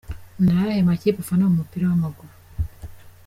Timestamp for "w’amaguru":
1.89-2.33